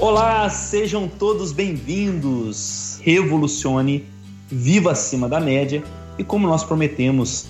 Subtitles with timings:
[0.00, 3.00] Olá, sejam todos bem-vindos.
[3.02, 4.04] Revolucione,
[4.48, 5.82] viva acima da média.
[6.16, 7.46] E como nós prometemos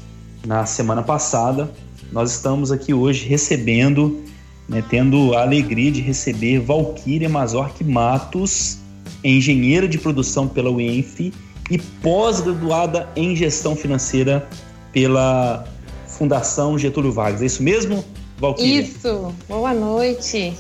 [0.46, 1.71] na semana passada,
[2.11, 4.22] nós estamos aqui hoje recebendo,
[4.66, 8.78] né, tendo a alegria de receber Valquíria Mazorque Matos,
[9.22, 11.35] engenheira de produção pela UENF
[11.71, 14.49] e pós-graduada em gestão financeira
[14.90, 15.69] pela
[16.06, 17.42] Fundação Getúlio Vargas.
[17.42, 18.02] É isso mesmo,
[18.38, 18.80] Valquíria?
[18.80, 19.34] Isso.
[19.46, 20.55] Boa noite.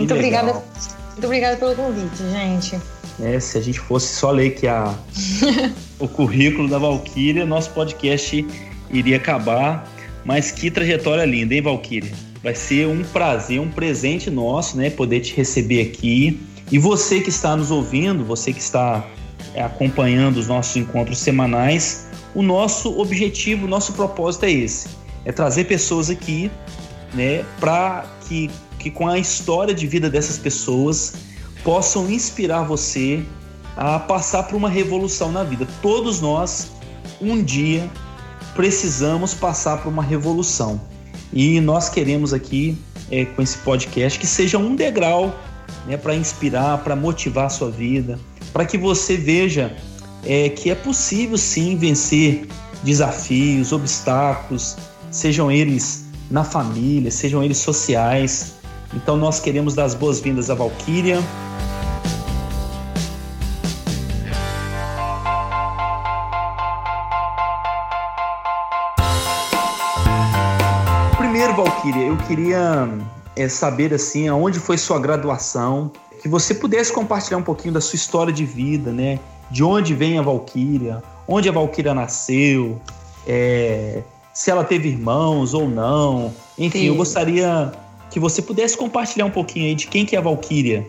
[0.00, 2.80] Muito obrigada, muito obrigada pelo convite, gente.
[3.22, 4.94] É, se a gente fosse só ler que a,
[6.00, 8.46] o currículo da Valquíria, nosso podcast
[8.90, 9.86] iria acabar.
[10.24, 12.12] Mas que trajetória linda, hein, Valquíria?
[12.42, 16.40] Vai ser um prazer, um presente nosso, né, poder te receber aqui.
[16.72, 19.06] E você que está nos ouvindo, você que está
[19.54, 24.88] é, acompanhando os nossos encontros semanais, o nosso objetivo, o nosso propósito é esse:
[25.26, 26.50] é trazer pessoas aqui,
[27.12, 31.12] né, para que que com a história de vida dessas pessoas
[31.62, 33.22] possam inspirar você
[33.76, 35.68] a passar por uma revolução na vida.
[35.82, 36.72] Todos nós,
[37.20, 37.88] um dia,
[38.54, 40.80] precisamos passar por uma revolução.
[41.32, 42.76] E nós queremos aqui,
[43.10, 45.38] é, com esse podcast, que seja um degrau
[45.86, 48.18] né, para inspirar, para motivar a sua vida,
[48.52, 49.76] para que você veja
[50.24, 52.48] é, que é possível sim vencer
[52.82, 54.76] desafios, obstáculos,
[55.10, 58.59] sejam eles na família, sejam eles sociais,
[58.92, 61.22] então nós queremos dar as boas-vindas à Valquíria.
[71.16, 72.88] Primeiro, Valquíria, eu queria
[73.36, 77.96] é, saber assim, aonde foi sua graduação, que você pudesse compartilhar um pouquinho da sua
[77.96, 79.18] história de vida, né?
[79.50, 82.80] De onde vem a Valquíria, onde a Valquíria nasceu,
[83.26, 84.02] é,
[84.34, 86.34] se ela teve irmãos ou não.
[86.58, 86.86] Enfim, Sim.
[86.86, 87.72] eu gostaria
[88.10, 90.86] que você pudesse compartilhar um pouquinho aí de quem que é a Valquíria.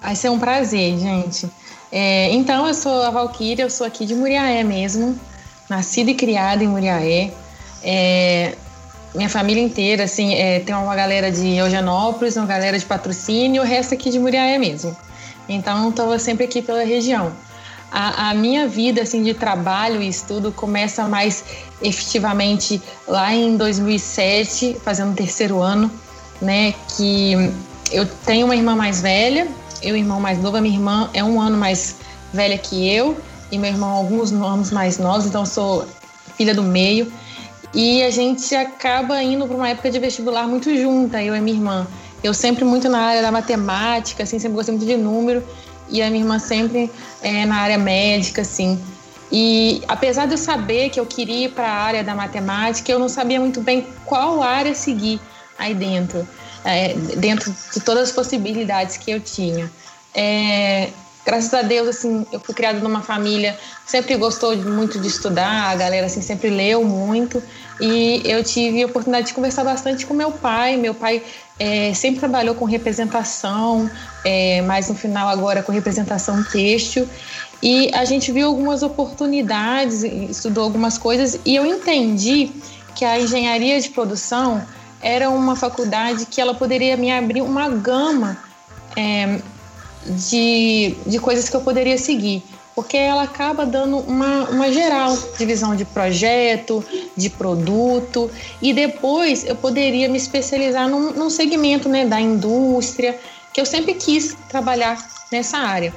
[0.00, 1.48] Vai ser um prazer, gente.
[1.92, 5.18] É, então, eu sou a Valquíria, eu sou aqui de Muriaé mesmo,
[5.68, 7.30] nascida e criada em Muriaé.
[7.82, 8.54] É,
[9.14, 13.64] minha família inteira, assim, é, tem uma galera de Eugenópolis, uma galera de patrocínio, o
[13.64, 14.96] resto aqui de Muriaé mesmo.
[15.48, 17.30] Então, estou sempre aqui pela região.
[17.90, 21.44] A, a, minha vida, assim, de trabalho e estudo começa mais
[21.82, 25.90] efetivamente lá em 2007, fazendo terceiro ano
[26.42, 26.74] né?
[26.96, 27.52] Que
[27.90, 29.48] eu tenho uma irmã mais velha,
[29.82, 31.96] eu irmão mais novo, a minha irmã é um ano mais
[32.32, 33.16] velha que eu
[33.50, 35.86] e meu irmão alguns anos mais novos, então sou
[36.36, 37.12] filha do meio.
[37.74, 41.56] E a gente acaba indo para uma época de vestibular muito junta, eu e minha
[41.56, 41.86] irmã.
[42.22, 45.42] Eu sempre muito na área da matemática, assim, sempre gostei muito de número,
[45.88, 46.90] e a minha irmã sempre
[47.22, 48.78] é, na área médica, assim.
[49.30, 52.98] E apesar de eu saber que eu queria ir para a área da matemática, eu
[52.98, 55.20] não sabia muito bem qual área seguir
[55.62, 56.26] aí dentro,
[56.64, 59.70] é, dentro de todas as possibilidades que eu tinha.
[60.14, 60.88] É,
[61.24, 63.58] graças a Deus, assim, eu fui criada numa família
[63.92, 67.42] sempre gostou muito de estudar, a galera assim sempre leu muito
[67.78, 70.76] e eu tive a oportunidade de conversar bastante com meu pai.
[70.76, 71.22] Meu pai
[71.58, 73.90] é, sempre trabalhou com representação,
[74.24, 77.06] é, mas no final agora com representação têxtil.
[77.62, 82.50] E a gente viu algumas oportunidades, estudou algumas coisas e eu entendi
[82.94, 84.62] que a engenharia de produção
[85.02, 88.38] era uma faculdade que ela poderia me abrir uma gama
[88.96, 89.40] é,
[90.06, 92.42] de, de coisas que eu poderia seguir,
[92.74, 96.84] porque ela acaba dando uma, uma geral divisão de projeto,
[97.16, 98.30] de produto,
[98.60, 103.18] e depois eu poderia me especializar num, num segmento né, da indústria,
[103.52, 104.96] que eu sempre quis trabalhar
[105.30, 105.92] nessa área.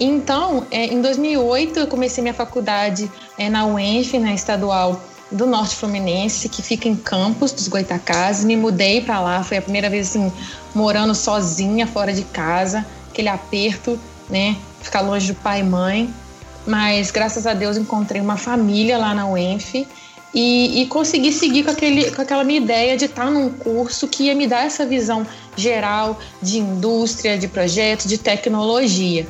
[0.00, 5.76] Então, é, em 2008, eu comecei minha faculdade é, na UENF, na estadual do Norte
[5.76, 8.44] Fluminense, que fica em Campos dos Goitacazes.
[8.44, 10.32] Me mudei para lá, foi a primeira vez assim,
[10.74, 14.56] morando sozinha, fora de casa, aquele aperto, né?
[14.80, 16.12] Ficar longe do pai e mãe.
[16.66, 19.86] Mas graças a Deus encontrei uma família lá na UENF
[20.34, 24.24] e, e consegui seguir com, aquele, com aquela minha ideia de estar num curso que
[24.24, 29.26] ia me dar essa visão geral de indústria, de projetos, de tecnologia.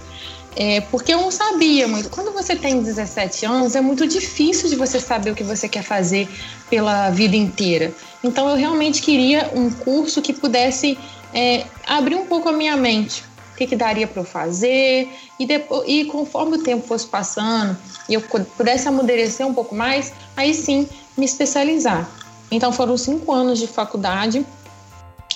[0.61, 2.11] É, porque eu não sabia muito.
[2.11, 5.85] Quando você tem 17 anos, é muito difícil de você saber o que você quer
[5.85, 6.29] fazer
[6.69, 7.95] pela vida inteira.
[8.25, 10.99] Então, eu realmente queria um curso que pudesse
[11.33, 13.23] é, abrir um pouco a minha mente.
[13.53, 15.09] O que, que daria para eu fazer?
[15.39, 17.79] E, depois, e conforme o tempo fosse passando
[18.09, 22.11] e eu pudesse amadurecer um pouco mais, aí sim me especializar.
[22.51, 24.45] Então, foram cinco anos de faculdade,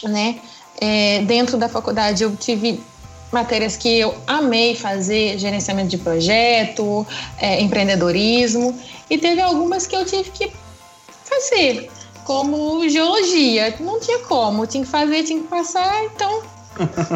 [0.03, 0.41] né?
[0.81, 2.83] É, dentro da faculdade, eu tive
[3.33, 7.07] matérias que eu amei fazer, gerenciamento de projeto,
[7.39, 10.53] é, empreendedorismo, e teve algumas que eu tive que
[11.25, 11.91] fazer,
[12.25, 13.75] como geologia.
[13.81, 16.43] Não tinha como, tinha que fazer, tinha que passar, então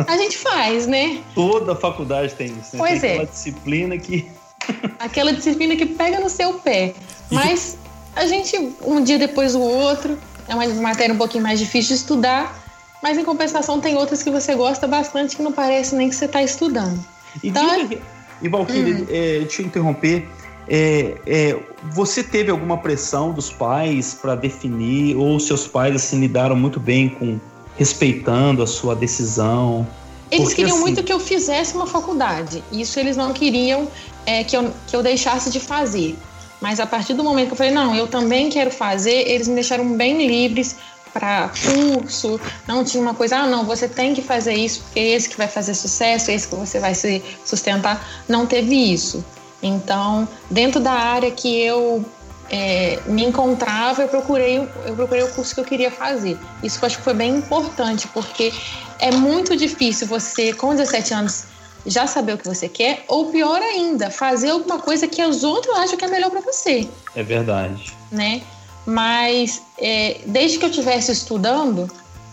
[0.07, 1.23] a gente faz, né?
[1.35, 2.79] Toda faculdade tem isso, né?
[2.79, 3.13] Pois tem é.
[3.13, 4.29] aquela disciplina que.
[4.99, 6.93] Aquela disciplina que pega no seu pé.
[7.31, 7.77] Mas
[8.17, 12.01] a gente, um dia depois do outro, é uma matéria um pouquinho mais difícil de
[12.01, 12.66] estudar,
[13.03, 16.25] mas em compensação tem outras que você gosta bastante que não parece nem que você
[16.27, 16.99] está estudando.
[17.43, 18.01] E, Então, diga,
[18.43, 19.07] e Valquíria, Hum.
[19.09, 20.29] é, deixa eu interromper.
[20.69, 21.57] É, é,
[21.93, 27.09] você teve alguma pressão dos pais para definir, ou seus pais assim, lidaram muito bem
[27.09, 27.39] com
[27.77, 29.87] respeitando a sua decisão?
[30.31, 32.65] Eles Porque, queriam assim- muito que eu fizesse uma faculdade.
[32.73, 33.87] Isso eles não queriam
[34.25, 36.19] é, que, eu, que eu deixasse de fazer.
[36.61, 39.55] Mas a partir do momento que eu falei, não, eu também quero fazer, eles me
[39.55, 40.77] deixaram bem livres
[41.19, 42.39] para curso.
[42.67, 45.37] Não tinha uma coisa, ah, não, você tem que fazer isso, porque é esse que
[45.37, 48.07] vai fazer sucesso, esse que você vai se sustentar.
[48.29, 49.25] Não teve isso.
[49.63, 52.05] Então, dentro da área que eu
[52.51, 56.39] é, me encontrava, eu procurei, eu procurei o curso que eu queria fazer.
[56.63, 58.53] Isso eu acho que foi bem importante, porque
[58.99, 61.45] é muito difícil você, com 17 anos,
[61.87, 65.75] já saber o que você quer, ou pior ainda, fazer alguma coisa que os outros
[65.79, 67.95] acham que é melhor para você, É verdade.
[68.11, 68.43] né?
[68.87, 71.91] Mas é, desde que eu estivesse estudando,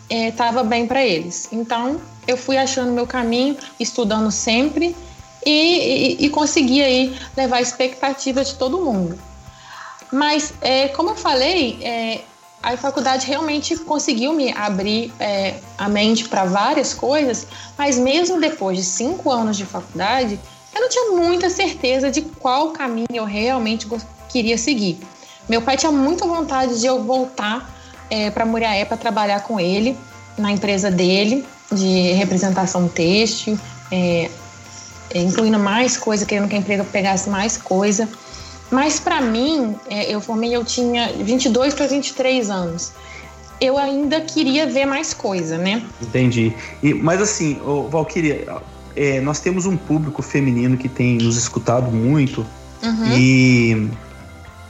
[0.09, 1.49] estava bem para eles.
[1.51, 4.95] Então, eu fui achando meu caminho, estudando sempre
[5.45, 9.17] e, e, e consegui aí levar a expectativa de todo mundo.
[10.11, 12.21] Mas, é, como eu falei, é,
[12.61, 17.47] a faculdade realmente conseguiu me abrir é, a mente para várias coisas,
[17.77, 20.39] mas mesmo depois de cinco anos de faculdade,
[20.73, 23.87] eu não tinha muita certeza de qual caminho eu realmente
[24.29, 24.99] queria seguir.
[25.47, 27.69] Meu pai tinha muita vontade de eu voltar
[28.09, 29.97] é, para Muriaé para trabalhar com ele
[30.37, 33.57] na empresa dele de representação têxtil,
[33.91, 34.29] é,
[35.13, 38.07] é, incluindo mais coisa, querendo que a empresa pegasse mais coisa.
[38.71, 42.91] Mas para mim, é, eu formei, eu tinha 22 para 23 anos.
[43.59, 45.83] Eu ainda queria ver mais coisa, né?
[46.01, 46.53] Entendi.
[46.81, 48.45] E, mas assim, ô, Valquíria,
[48.95, 52.45] é, nós temos um público feminino que tem nos escutado muito
[52.83, 53.17] Uhum.
[53.17, 53.89] e,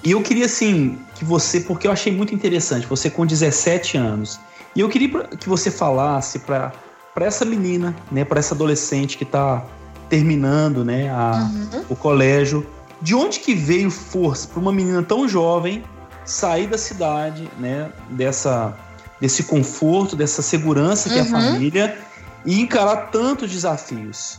[0.04, 4.40] e eu queria assim que você, porque eu achei muito interessante, você com 17 anos,
[4.76, 6.72] e eu queria que você falasse para
[7.18, 9.64] essa menina, né, para essa adolescente que está
[10.10, 11.84] terminando, né, a, Uhum.
[11.90, 12.66] o colégio,
[13.02, 15.84] de onde que veio força para uma menina tão jovem
[16.26, 18.78] sair da cidade, né, dessa
[19.22, 21.32] desse conforto, dessa segurança que é a Uhum.
[21.32, 21.98] família
[22.46, 24.38] e encarar tantos desafios?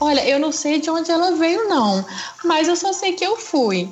[0.00, 2.04] Olha, eu não sei de onde ela veio, não,
[2.44, 3.88] mas eu só sei que eu fui.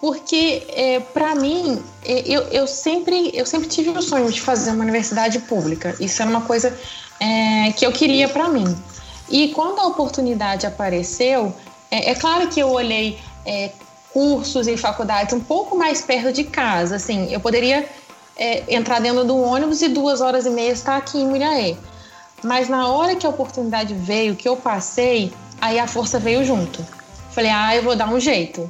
[0.00, 4.70] Porque, é, para mim, é, eu, eu, sempre, eu sempre tive o sonho de fazer
[4.70, 5.94] uma universidade pública.
[6.00, 6.76] Isso era uma coisa
[7.20, 8.74] é, que eu queria para mim.
[9.28, 11.54] E quando a oportunidade apareceu,
[11.90, 13.70] é, é claro que eu olhei é,
[14.12, 16.96] cursos e faculdades um pouco mais perto de casa.
[16.96, 17.86] Assim, eu poderia
[18.36, 21.76] é, entrar dentro do ônibus e duas horas e meia estar aqui em Muriaé.
[22.42, 25.30] Mas na hora que a oportunidade veio, que eu passei,
[25.60, 26.82] aí a força veio junto.
[27.32, 28.68] Falei, ah, eu vou dar um jeito.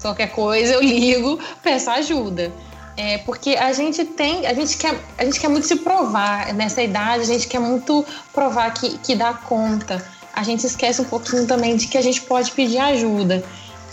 [0.00, 2.52] Qualquer coisa eu ligo, peço ajuda.
[2.96, 6.82] É, porque a gente tem, a gente, quer, a gente quer muito se provar nessa
[6.82, 10.04] idade, a gente quer muito provar que, que dá conta.
[10.34, 13.42] A gente esquece um pouquinho também de que a gente pode pedir ajuda.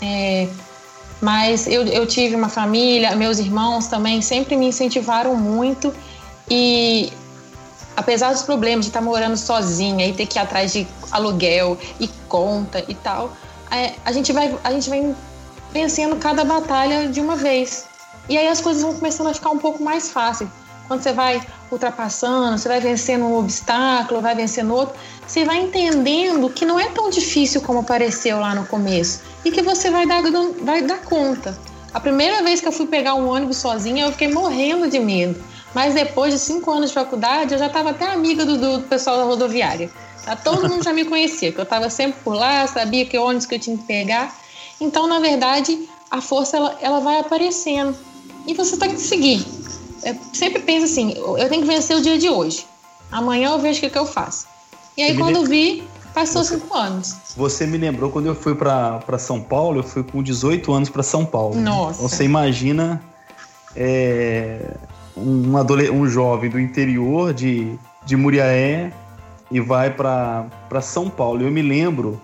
[0.02, 0.48] É,
[1.20, 5.92] mas eu, eu tive uma família, meus irmãos também sempre me incentivaram muito
[6.48, 7.12] e
[7.96, 12.06] apesar dos problemas de estar morando sozinha e ter que ir atrás de aluguel e
[12.28, 13.32] conta e tal,
[13.70, 15.14] é, a gente vai a gente vai
[15.78, 17.86] vencendo cada batalha de uma vez.
[18.28, 20.50] E aí as coisas vão começando a ficar um pouco mais fáceis.
[20.88, 26.50] Quando você vai ultrapassando, você vai vencendo um obstáculo, vai vencendo outro, você vai entendendo
[26.50, 30.22] que não é tão difícil como pareceu lá no começo e que você vai dar,
[30.62, 31.56] vai dar conta.
[31.94, 35.40] A primeira vez que eu fui pegar um ônibus sozinha, eu fiquei morrendo de medo.
[35.74, 39.18] Mas depois de cinco anos de faculdade, eu já estava até amiga do, do pessoal
[39.18, 39.90] da rodoviária.
[40.24, 40.34] Tá?
[40.34, 43.54] Todo mundo já me conhecia, que eu estava sempre por lá, sabia que ônibus que
[43.54, 44.34] eu tinha que pegar.
[44.80, 47.96] Então, na verdade, a força ela, ela vai aparecendo
[48.46, 49.44] e você tem que seguir.
[50.04, 52.66] Eu sempre penso assim: eu tenho que vencer o dia de hoje.
[53.10, 54.46] Amanhã eu vejo o que, que eu faço.
[54.96, 57.16] E aí, quando vi, passou Você- cinco anos.
[57.36, 61.02] Você me lembrou quando eu fui para São Paulo, eu fui com 18 anos para
[61.02, 61.54] São Paulo.
[61.54, 62.02] Nossa.
[62.02, 63.02] Você imagina
[63.76, 64.74] é,
[65.16, 65.52] um,
[65.92, 68.92] um jovem do interior de, de Muriaé
[69.50, 71.42] e vai para São Paulo.
[71.42, 72.20] Eu me lembro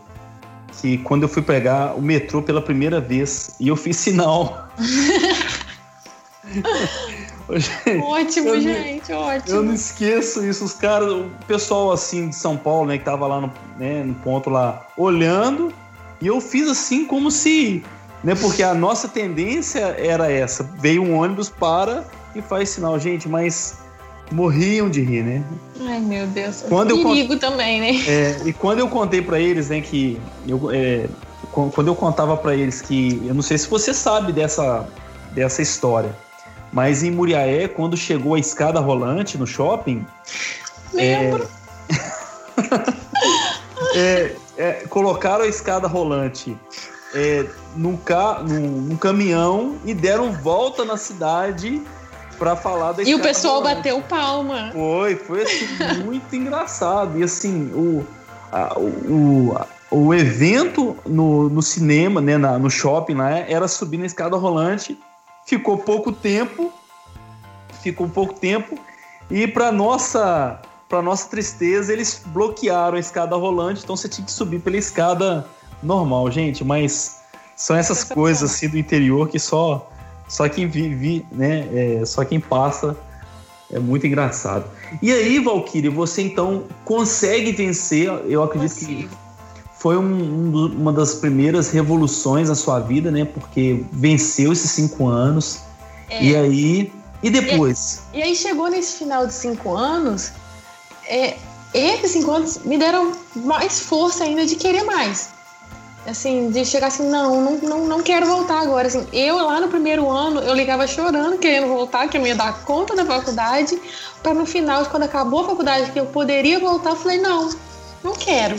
[0.80, 4.68] que quando eu fui pegar o metrô pela primeira vez e eu fiz sinal.
[8.02, 9.56] Ótimo, eu gente, ótimo.
[9.56, 10.64] Eu não esqueço isso.
[10.64, 14.14] Os caras, o pessoal assim de São Paulo, né, que tava lá no, né, no
[14.14, 15.72] ponto lá, olhando,
[16.20, 17.84] e eu fiz assim como se.
[18.22, 20.62] Né, porque a nossa tendência era essa.
[20.78, 22.04] Veio um ônibus, para
[22.34, 22.98] e faz sinal.
[22.98, 23.78] Gente, mas
[24.30, 25.44] morriam de rir, né?
[25.80, 26.64] Ai, meu Deus.
[26.68, 28.04] Quando eu Perigo também, né?
[28.06, 31.06] É, e quando eu contei para eles, né, que eu, é,
[31.52, 34.88] quando eu contava para eles que eu não sei se você sabe dessa
[35.32, 36.14] dessa história,
[36.72, 40.06] mas em Muriaé, quando chegou a escada rolante no shopping,
[40.92, 41.48] lembro.
[43.94, 46.56] É, é, é, colocaram a escada rolante
[47.14, 51.80] é, num, ca, num, num, caminhão e deram volta na cidade
[52.38, 53.76] para falar da E o pessoal rolante.
[53.76, 54.70] bateu palma.
[54.72, 55.66] Foi, foi assim,
[56.04, 57.18] muito engraçado.
[57.18, 58.06] E assim, o,
[58.52, 59.56] a, o,
[59.90, 64.36] o, o evento no, no cinema, né, na, no shopping lá, era subir na escada
[64.36, 64.98] rolante.
[65.46, 66.72] Ficou pouco tempo.
[67.82, 68.78] Ficou pouco tempo.
[69.30, 74.30] E para nossa para nossa tristeza, eles bloquearam a escada rolante, então você tinha que
[74.30, 75.44] subir pela escada
[75.82, 76.62] normal, gente.
[76.62, 77.20] Mas
[77.56, 79.90] são essas Essa coisas assim do interior que só
[80.28, 81.68] só quem vive, né?
[81.72, 82.96] É, só quem passa
[83.72, 84.64] é muito engraçado.
[85.02, 88.08] E aí, Valkyrie, você então consegue vencer?
[88.26, 89.08] Eu acredito Consigo.
[89.08, 89.16] que
[89.78, 93.24] foi um, um, uma das primeiras revoluções na sua vida, né?
[93.24, 95.60] Porque venceu esses cinco anos.
[96.08, 96.24] É.
[96.24, 96.92] E aí.
[97.22, 98.02] E depois?
[98.12, 100.32] E, e, aí chegou nesse final de cinco anos.
[101.06, 101.36] É,
[101.72, 105.33] esses cinco anos me deram mais força ainda de querer mais
[106.06, 108.88] assim, de chegar assim, não, não, não, não quero voltar agora.
[108.88, 112.64] Assim, eu lá no primeiro ano, eu ligava chorando, querendo voltar, que eu ia dar
[112.64, 113.80] conta da faculdade,
[114.22, 117.50] para no final, quando acabou a faculdade, que eu poderia voltar, eu falei, não,
[118.02, 118.56] não quero.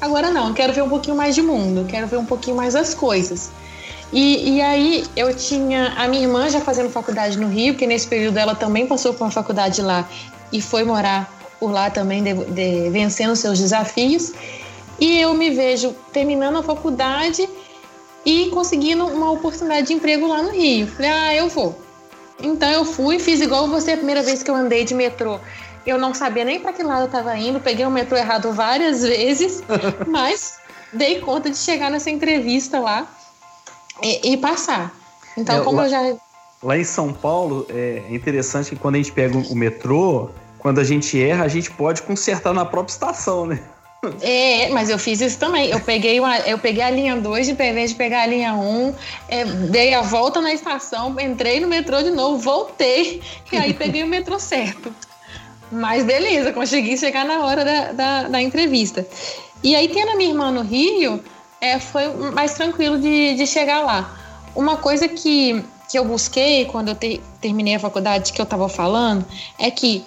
[0.00, 2.94] Agora não, quero ver um pouquinho mais de mundo, quero ver um pouquinho mais as
[2.94, 3.50] coisas.
[4.12, 8.06] E, e aí eu tinha a minha irmã já fazendo faculdade no Rio, que nesse
[8.06, 10.08] período ela também passou por uma faculdade lá
[10.52, 14.32] e foi morar por lá também, de, de, vencendo seus desafios.
[14.98, 17.48] E eu me vejo terminando a faculdade
[18.24, 20.86] e conseguindo uma oportunidade de emprego lá no Rio.
[20.86, 21.78] Falei, ah, eu vou.
[22.42, 25.38] Então eu fui, fiz igual você a primeira vez que eu andei de metrô.
[25.86, 29.02] Eu não sabia nem para que lado eu estava indo, peguei o metrô errado várias
[29.06, 29.62] vezes,
[30.06, 30.58] mas
[30.92, 33.06] dei conta de chegar nessa entrevista lá
[34.02, 34.94] e, e passar.
[35.36, 36.16] Então, é, como lá, eu já.
[36.62, 40.84] Lá em São Paulo, é interessante que quando a gente pega o metrô, quando a
[40.84, 43.62] gente erra, a gente pode consertar na própria estação, né?
[44.20, 45.70] É, mas eu fiz isso também.
[45.70, 48.58] Eu peguei, uma, eu peguei a linha 2 de vez de pegar a linha 1,
[48.58, 48.94] um,
[49.28, 54.02] é, dei a volta na estação, entrei no metrô de novo, voltei e aí peguei
[54.02, 54.94] o metrô certo.
[55.70, 59.06] Mas beleza, consegui chegar na hora da, da, da entrevista.
[59.62, 61.24] E aí, tendo a minha irmã no Rio,
[61.60, 64.14] é, foi mais tranquilo de, de chegar lá.
[64.54, 68.68] Uma coisa que, que eu busquei quando eu te, terminei a faculdade, que eu estava
[68.68, 69.24] falando,
[69.58, 70.04] é que,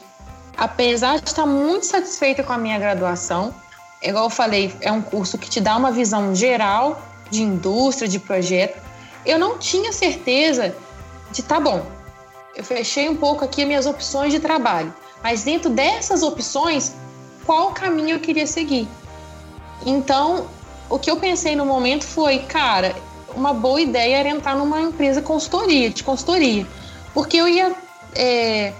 [0.56, 3.54] apesar de estar muito satisfeita com a minha graduação,
[4.02, 8.20] igual eu falei, é um curso que te dá uma visão geral de indústria, de
[8.20, 8.82] projeto.
[9.26, 10.76] Eu não tinha certeza
[11.32, 11.86] de, tá bom,
[12.56, 16.94] eu fechei um pouco aqui as minhas opções de trabalho, mas dentro dessas opções,
[17.46, 18.88] qual caminho eu queria seguir?
[19.86, 20.48] Então,
[20.90, 22.96] o que eu pensei no momento foi, cara,
[23.36, 26.66] uma boa ideia era entrar numa empresa consultoria, de consultoria,
[27.14, 27.76] porque eu ia
[28.16, 28.74] é,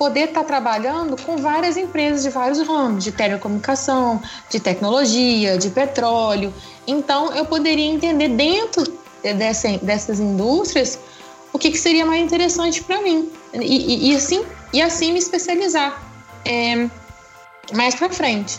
[0.00, 5.68] poder estar tá trabalhando com várias empresas de vários ramos, de telecomunicação, de tecnologia, de
[5.68, 6.54] petróleo.
[6.86, 8.82] Então, eu poderia entender dentro
[9.36, 10.98] dessa, dessas indústrias
[11.52, 14.42] o que, que seria mais interessante para mim e, e, e, assim
[14.72, 16.02] e assim me especializar
[16.46, 16.88] é,
[17.74, 18.58] mais para frente.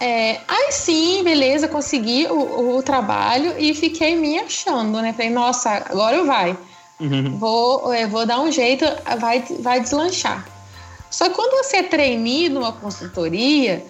[0.00, 5.12] É, aí sim, beleza, consegui o, o, trabalho e fiquei me achando, né?
[5.12, 6.56] Falei, nossa, agora vai.
[7.00, 7.38] Uhum.
[7.38, 8.84] Vou, é, vou dar um jeito,
[9.18, 10.46] vai, vai deslanchar.
[11.10, 13.86] Só que quando você é trainee numa consultoria,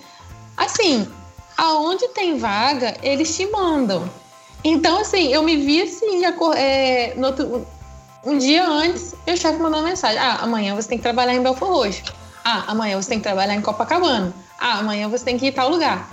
[0.56, 1.08] assim,
[1.56, 4.08] aonde tem vaga, eles te mandam.
[4.62, 6.22] Então, assim, eu me vi assim,
[6.56, 7.66] é, outro,
[8.24, 11.42] um dia antes, meu chefe mandou uma mensagem: Ah, amanhã você tem que trabalhar em
[11.42, 12.02] Belfor Roxo.
[12.44, 14.34] Ah, amanhã você tem que trabalhar em Copacabana.
[14.58, 16.10] Ah, amanhã você tem que ir tal lugar.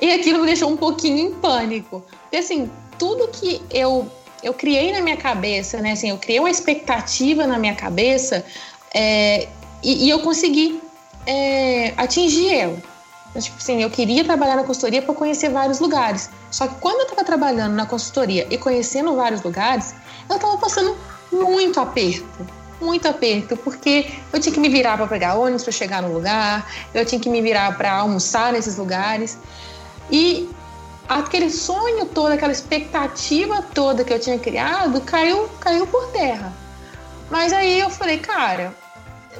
[0.00, 2.04] E aquilo me deixou um pouquinho em pânico.
[2.22, 4.10] Porque, assim, tudo que eu
[4.44, 5.92] eu criei na minha cabeça, né?
[5.92, 8.44] Assim, eu criei uma expectativa na minha cabeça
[8.92, 9.48] é,
[9.82, 10.80] e, e, eu consegui
[11.26, 12.76] é, atingir ela.
[13.30, 16.30] Então, tipo assim, eu queria trabalhar na consultoria para conhecer vários lugares.
[16.50, 19.94] Só que quando eu estava trabalhando na consultoria e conhecendo vários lugares,
[20.28, 20.96] eu estava passando
[21.32, 22.46] muito aperto.
[22.80, 26.70] Muito aperto, porque eu tinha que me virar para pegar ônibus para chegar no lugar,
[26.92, 29.38] eu tinha que me virar para almoçar nesses lugares.
[30.10, 30.48] E
[31.08, 36.52] aquele sonho todo, aquela expectativa toda que eu tinha criado, caiu, caiu por terra.
[37.30, 38.74] Mas aí eu falei, cara,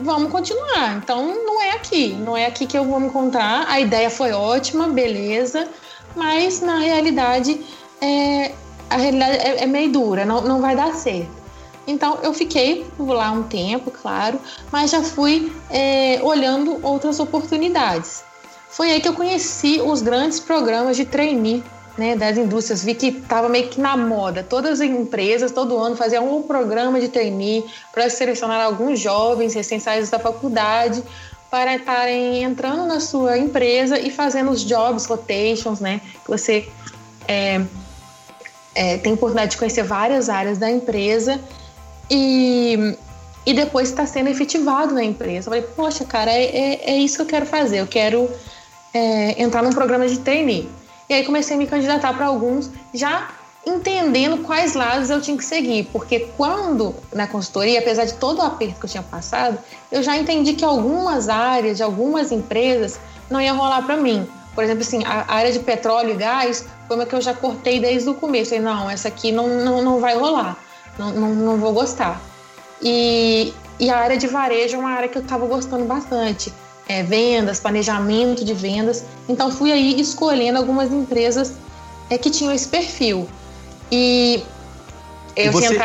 [0.01, 0.97] vamos continuar.
[0.97, 3.67] Então não é aqui, não é aqui que eu vou me encontrar.
[3.69, 5.69] A ideia foi ótima, beleza,
[6.15, 7.65] mas na realidade
[8.01, 8.53] é,
[8.91, 11.45] a realidade é, é meio dura, não, não vai dar certo.
[11.87, 14.41] Então eu fiquei lá um tempo, claro,
[14.73, 18.25] mas já fui é, olhando outras oportunidades.
[18.75, 21.63] Foi aí que eu conheci os grandes programas de trainee
[21.97, 22.83] né, das indústrias.
[22.83, 24.43] Vi que estava meio que na moda.
[24.43, 30.11] Todas as empresas, todo ano, faziam um programa de trainee para selecionar alguns jovens recém-saídos
[30.11, 31.05] da faculdade
[31.49, 36.01] para estarem entrando na sua empresa e fazendo os jobs rotations, né?
[36.25, 36.69] Que você
[37.29, 37.61] é,
[38.75, 41.41] é, tem oportunidade de conhecer várias áreas da empresa
[42.11, 42.97] e,
[43.47, 45.39] e depois está sendo efetivado na empresa.
[45.39, 47.79] Eu falei, poxa, cara, é, é, é, isso que eu quero fazer.
[47.79, 48.29] Eu quero
[48.95, 50.71] é, entrar num programa de trainee.
[51.09, 53.29] E aí comecei a me candidatar para alguns, já
[53.67, 58.43] entendendo quais lados eu tinha que seguir, porque quando na consultoria, apesar de todo o
[58.43, 59.59] aperto que eu tinha passado,
[59.91, 64.27] eu já entendi que algumas áreas de algumas empresas não ia rolar para mim.
[64.55, 67.81] Por exemplo, assim, a área de petróleo e gás foi uma que eu já cortei
[67.81, 68.51] desde o começo.
[68.51, 70.57] Falei, não, essa aqui não, não, não vai rolar,
[70.97, 72.21] não, não, não vou gostar.
[72.81, 76.53] E, e a área de varejo é uma área que eu estava gostando bastante
[76.89, 79.05] é, vendas, planejamento de vendas.
[79.29, 81.55] Então fui aí escolhendo algumas empresas
[82.11, 83.29] é, que tinham esse perfil.
[83.91, 84.43] E
[85.37, 85.79] eu e você,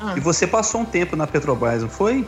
[0.00, 0.14] ah.
[0.16, 2.26] E você passou um tempo na Petrobras, não foi?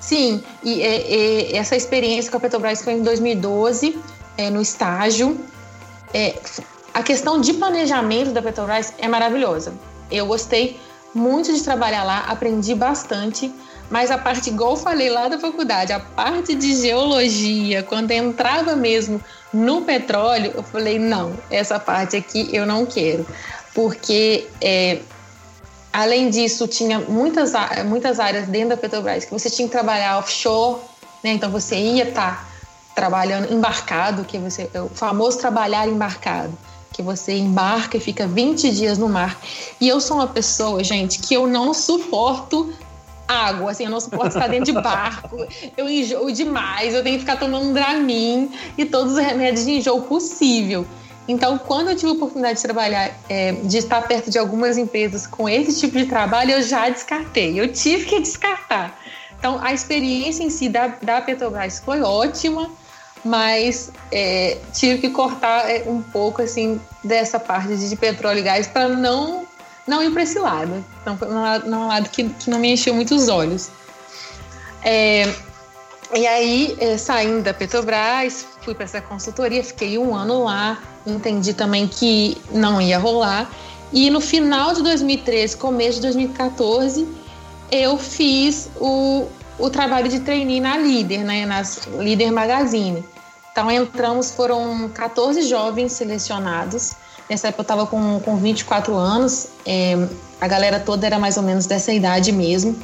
[0.00, 3.98] Sim, e, e, essa experiência com a Petrobras foi em 2012,
[4.36, 5.38] é, no estágio.
[6.14, 6.38] É,
[6.94, 9.74] a questão de planejamento da Petrobras é maravilhosa.
[10.10, 10.80] Eu gostei
[11.14, 13.52] muito de trabalhar lá, aprendi bastante.
[13.90, 18.76] Mas a parte, igual eu falei lá da faculdade, a parte de geologia, quando entrava
[18.76, 19.20] mesmo
[19.52, 23.26] no petróleo, eu falei: não, essa parte aqui eu não quero.
[23.74, 24.98] Porque, é,
[25.92, 27.52] além disso, tinha muitas,
[27.86, 30.80] muitas áreas dentro da Petrobras que você tinha que trabalhar offshore,
[31.22, 31.32] né?
[31.32, 32.48] então você ia estar tá
[32.94, 36.56] trabalhando embarcado, que você, é o famoso trabalhar embarcado
[36.98, 39.38] que você embarca e fica 20 dias no mar.
[39.80, 42.72] E eu sou uma pessoa, gente, que eu não suporto
[43.28, 47.20] água, assim, eu não suporto estar dentro de barco, eu enjoo demais, eu tenho que
[47.20, 50.86] ficar tomando Dramin e todos os remédios de enjoo possível.
[51.28, 55.26] Então, quando eu tive a oportunidade de trabalhar, é, de estar perto de algumas empresas
[55.26, 58.98] com esse tipo de trabalho, eu já descartei, eu tive que descartar.
[59.38, 62.70] Então, a experiência em si da, da Petrobras foi ótima,
[63.22, 68.66] mas é, tive que cortar é, um pouco assim dessa parte de petróleo e gás
[68.66, 69.46] para não
[69.88, 70.84] não ir para esse lado.
[71.00, 73.70] Então, foi um um lado que, que não me encheu muito os olhos.
[74.84, 75.32] É,
[76.14, 81.54] e aí, é, saindo da Petrobras, fui para essa consultoria, fiquei um ano lá, entendi
[81.54, 83.50] também que não ia rolar.
[83.92, 87.08] E no final de 2013, começo de 2014,
[87.70, 89.26] eu fiz o,
[89.58, 93.02] o trabalho de trainee na Líder, né, nas Líder Magazine.
[93.50, 96.92] Então entramos, foram 14 jovens selecionados
[97.28, 99.96] Nessa época eu estava com, com 24 anos, é,
[100.40, 102.76] a galera toda era mais ou menos dessa idade mesmo.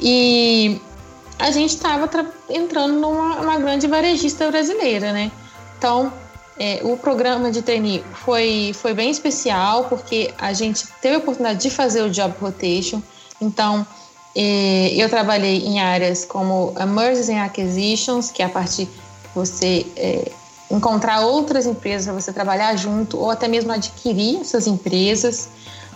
[0.00, 0.80] E
[1.38, 2.08] a gente estava
[2.48, 5.30] entrando numa, grande varejista brasileira, né?
[5.78, 6.12] Então,
[6.58, 11.60] é, o programa de trainee foi, foi bem especial, porque a gente teve a oportunidade
[11.60, 13.02] de fazer o job rotation.
[13.40, 13.86] Então,
[14.34, 19.86] é, eu trabalhei em áreas como Mergers and Acquisitions, que é a parte que você
[19.96, 20.30] é,
[20.70, 25.48] encontrar outras empresas para você trabalhar junto ou até mesmo adquirir essas empresas.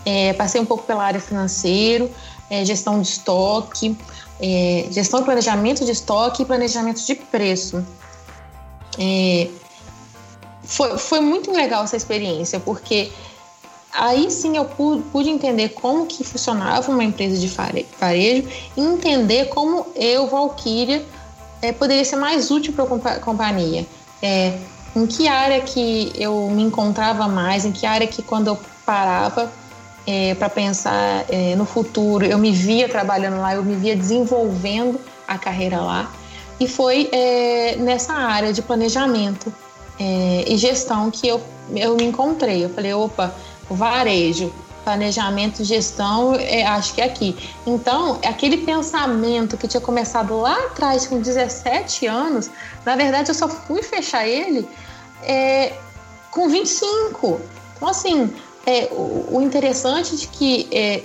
[0.05, 2.09] É, passei um pouco pela área financeira,
[2.49, 3.97] é, gestão de estoque,
[4.41, 7.85] é, gestão e planejamento de estoque e planejamento de preço.
[8.99, 9.49] É,
[10.63, 13.13] foi, foi muito legal essa experiência, porque
[13.93, 19.47] aí sim eu pude, pude, entender como que funcionava uma empresa de varejo e entender
[19.47, 21.05] como eu, Valkyria,
[21.61, 23.87] é, poderia ser mais útil para a companhia
[24.23, 24.59] é,
[24.95, 29.53] em que área que eu me encontrava mais, em que área que quando eu parava
[30.07, 35.01] é, para pensar é, no futuro, eu me via trabalhando lá, eu me via desenvolvendo
[35.27, 36.11] a carreira lá.
[36.59, 39.53] E foi é, nessa área de planejamento
[39.99, 41.41] é, e gestão que eu,
[41.75, 42.65] eu me encontrei.
[42.65, 43.35] Eu falei, opa,
[43.71, 44.53] varejo,
[44.85, 47.37] planejamento, gestão, é, acho que é aqui.
[47.67, 52.51] Então, aquele pensamento que tinha começado lá atrás, com 17 anos,
[52.85, 54.69] na verdade eu só fui fechar ele
[55.23, 55.73] é,
[56.31, 57.41] com 25.
[57.77, 58.33] Então, assim,
[58.67, 61.03] é, o, o interessante de que é,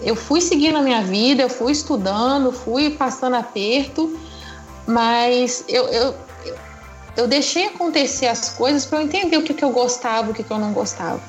[0.00, 4.18] eu fui seguindo a minha vida, eu fui estudando, fui passando aperto,
[4.86, 6.14] mas eu, eu,
[7.16, 10.42] eu deixei acontecer as coisas para eu entender o que, que eu gostava, o que,
[10.42, 11.20] que eu não gostava.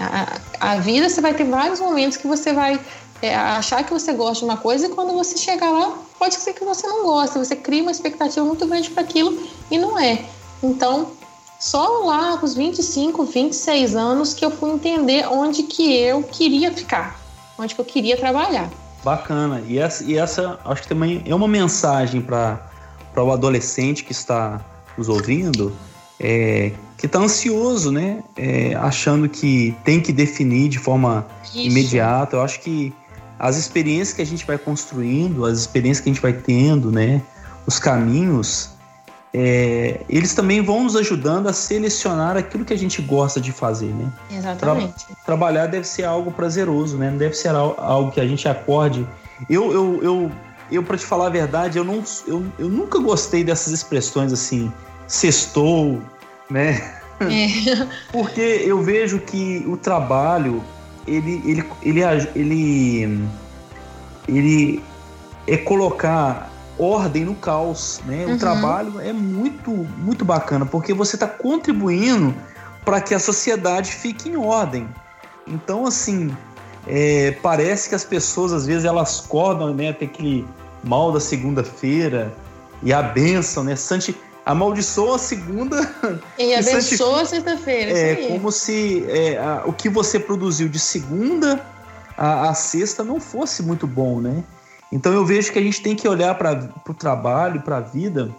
[0.00, 2.80] A, a vida, você vai ter vários momentos que você vai
[3.22, 6.54] é, achar que você gosta de uma coisa e quando você chegar lá, pode ser
[6.54, 7.38] que você não goste.
[7.38, 9.38] Você cria uma expectativa muito grande para aquilo
[9.70, 10.24] e não é.
[10.62, 11.12] Então,
[11.58, 16.72] só lá com os 25, 26 anos que eu fui entender onde que eu queria
[16.72, 17.20] ficar,
[17.58, 18.70] onde que eu queria trabalhar.
[19.04, 19.62] Bacana.
[19.66, 22.58] E essa, e essa acho que também é uma mensagem para
[23.16, 24.60] o adolescente que está
[24.96, 25.76] nos ouvindo,
[26.20, 28.22] é, que está ansioso, né?
[28.36, 31.58] É, achando que tem que definir de forma Isso.
[31.58, 32.36] imediata.
[32.36, 32.92] Eu acho que
[33.38, 37.22] as experiências que a gente vai construindo, as experiências que a gente vai tendo, né?
[37.66, 38.70] Os caminhos,
[39.32, 43.94] é, eles também vão nos ajudando a selecionar aquilo que a gente gosta de fazer,
[43.94, 44.12] né?
[44.30, 45.06] Exatamente.
[45.06, 47.10] Tra trabalhar deve ser algo prazeroso, né?
[47.10, 49.06] Não deve ser algo que a gente acorde.
[49.48, 50.32] Eu, eu, eu,
[50.70, 54.70] eu para te falar a verdade, eu, não, eu, eu nunca gostei dessas expressões assim,
[55.10, 56.00] sextou,
[56.48, 56.94] né?
[57.20, 57.86] É.
[58.12, 60.62] Porque eu vejo que o trabalho,
[61.06, 62.00] ele, ele, ele,
[62.34, 63.28] ele,
[64.28, 64.84] ele
[65.46, 68.24] é colocar ordem no caos, né?
[68.24, 68.34] Uhum.
[68.34, 72.34] O trabalho é muito, muito bacana, porque você está contribuindo
[72.84, 74.88] para que a sociedade fique em ordem.
[75.46, 76.34] Então, assim,
[76.86, 79.92] é, parece que as pessoas, às vezes, elas acordam, né?
[79.92, 80.46] Tem aquele
[80.82, 82.32] mal da segunda-feira
[82.82, 83.76] e a benção, né?
[83.76, 85.94] Santi, amaldiçoa a segunda
[86.38, 87.96] e, abençoa a sexta-feira.
[87.96, 91.64] É como se é, a, o que você produziu de segunda
[92.16, 94.44] a, a sexta não fosse muito bom, né?
[94.92, 98.30] Então eu vejo que a gente tem que olhar para o trabalho, para a vida,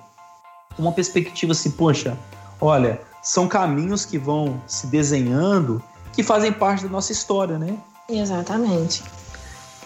[0.76, 2.18] com uma perspectiva assim, poxa,
[2.60, 5.82] olha, são caminhos que vão se desenhando
[6.14, 7.76] que fazem parte da nossa história, né?
[8.10, 9.02] Exatamente.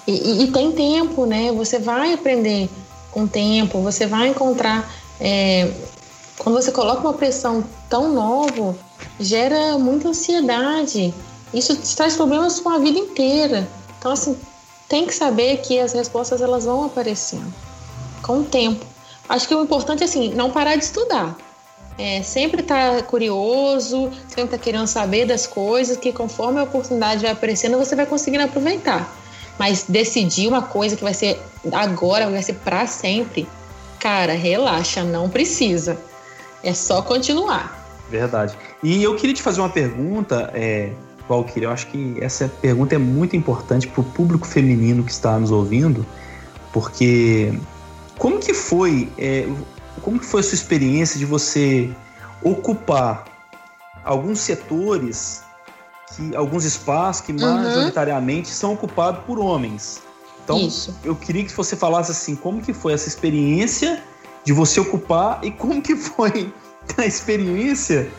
[0.08, 1.52] E, e, e tem tempo, né?
[1.54, 2.70] Você vai aprender
[3.12, 4.92] com tempo, você vai encontrar.
[5.20, 5.72] É,
[6.38, 8.76] quando você coloca uma pressão tão nova,
[9.20, 11.14] gera muita ansiedade.
[11.54, 13.68] Isso traz problemas com a vida inteira.
[13.98, 14.38] Então, assim,
[14.90, 17.54] tem que saber que as respostas elas vão aparecendo
[18.22, 18.86] com o tempo.
[19.28, 21.36] Acho que o importante é assim, não parar de estudar.
[21.98, 26.64] É, sempre estar tá curioso, sempre estar tá querendo saber das coisas, que conforme a
[26.64, 29.10] oportunidade vai aparecendo, você vai conseguindo aproveitar.
[29.58, 33.48] Mas decidir uma coisa que vai ser agora, vai ser para sempre,
[34.00, 35.98] cara, relaxa, não precisa.
[36.66, 37.86] É só continuar.
[38.10, 38.58] Verdade.
[38.82, 40.92] E eu queria te fazer uma pergunta, é,
[41.30, 45.40] Valkyrie, eu acho que essa pergunta é muito importante para o público feminino que está
[45.40, 46.04] nos ouvindo,
[46.74, 47.54] porque
[48.18, 49.48] como que foi, é,
[50.02, 51.90] como que foi a sua experiência de você
[52.42, 53.26] ocupar
[54.04, 55.44] alguns setores,
[56.16, 57.40] que, alguns espaços que uhum.
[57.40, 60.02] majoritariamente são ocupados por homens?
[60.44, 60.96] Então, Isso.
[61.04, 64.04] eu queria que você falasse assim, como que foi essa experiência
[64.46, 66.54] de você ocupar e como que foi
[66.98, 68.10] a experiência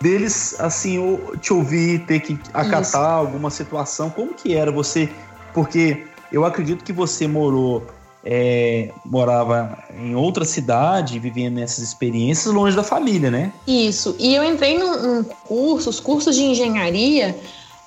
[0.00, 2.96] deles, assim, te ouvir, ter que acatar Isso.
[2.96, 4.08] alguma situação.
[4.08, 5.08] Como que era você?
[5.52, 7.86] Porque eu acredito que você morou,
[8.24, 13.52] é, morava em outra cidade, vivendo nessas experiências longe da família, né?
[13.66, 14.14] Isso.
[14.18, 17.36] E eu entrei num, num curso, os cursos de engenharia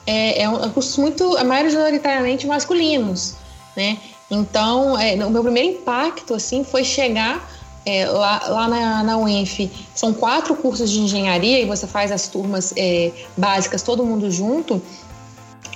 [0.06, 3.36] é, é um é cursos muito, majoritariamente masculinos,
[3.78, 4.00] né?
[4.32, 9.72] Então, é, o meu primeiro impacto, assim, foi chegar é, lá, lá na, na UENF
[9.96, 14.82] são quatro cursos de engenharia e você faz as turmas é, básicas todo mundo junto.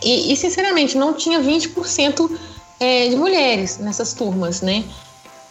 [0.01, 2.29] E, e sinceramente, não tinha 20%
[2.79, 4.83] é, de mulheres nessas turmas, né?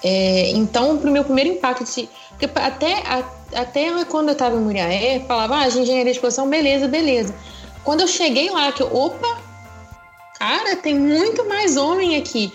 [0.04, 4.60] É, então, o meu primeiro impacto, de, porque até, a, até quando eu estava em
[4.60, 7.34] Muriaé, falava, ah, engenharia de produção, beleza, beleza.
[7.82, 9.38] Quando eu cheguei lá, que eu, opa,
[10.38, 12.52] cara, tem muito mais homem aqui.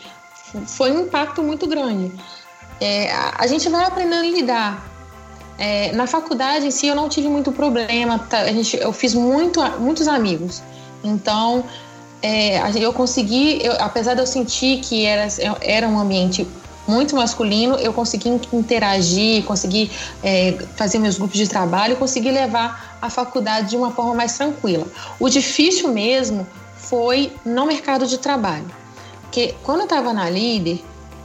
[0.67, 2.12] Foi um impacto muito grande
[2.80, 4.88] é, a gente vai aprendendo a lidar.
[5.60, 8.42] É, na faculdade em si eu não tive muito problema, tá?
[8.42, 10.62] a gente, eu fiz muito, muitos amigos.
[11.04, 11.63] Então
[12.22, 15.28] é, eu consegui, eu, apesar de eu sentir que era,
[15.62, 16.48] era um ambiente
[16.88, 19.92] muito masculino, eu consegui interagir, consegui
[20.24, 24.88] é, fazer meus grupos de trabalho, consegui levar a faculdade de uma forma mais tranquila.
[25.20, 28.66] O difícil mesmo foi no mercado de trabalho.
[29.24, 30.82] Porque quando eu estava na líder,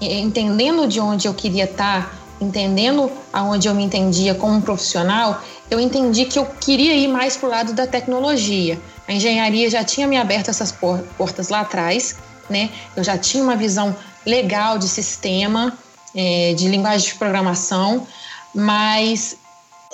[0.07, 6.25] entendendo de onde eu queria estar, entendendo aonde eu me entendia como profissional, eu entendi
[6.25, 8.81] que eu queria ir mais para o lado da tecnologia.
[9.07, 12.17] A engenharia já tinha me aberto essas portas lá atrás,
[12.49, 12.71] né?
[12.97, 13.95] Eu já tinha uma visão
[14.27, 15.77] legal de sistema,
[16.15, 18.07] é, de linguagem de programação,
[18.55, 19.37] mas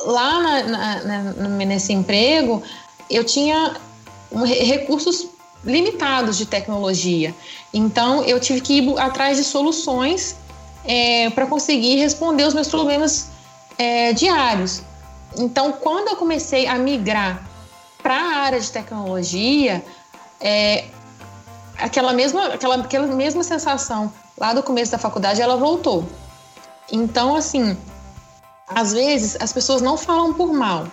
[0.04, 2.62] lá na, na, na, nesse emprego
[3.10, 3.76] eu tinha
[4.46, 5.28] recursos
[5.64, 7.34] limitados de tecnologia.
[7.72, 10.36] Então, eu tive que ir atrás de soluções
[10.84, 13.28] é, para conseguir responder os meus problemas
[13.76, 14.82] é, diários.
[15.36, 17.46] Então, quando eu comecei a migrar
[18.02, 19.84] para a área de tecnologia,
[20.40, 20.86] é,
[21.78, 26.06] aquela, mesma, aquela, aquela mesma sensação lá do começo da faculdade, ela voltou.
[26.90, 27.76] Então, assim,
[28.66, 30.86] às vezes as pessoas não falam por mal,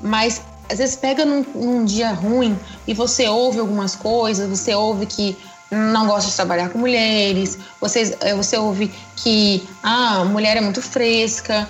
[0.00, 5.06] mas às vezes pega num, num dia ruim e você ouve algumas coisas, você ouve
[5.06, 5.36] que
[5.72, 10.60] não gosta de trabalhar com mulheres, você, é, você ouve que ah, a mulher é
[10.60, 11.66] muito fresca,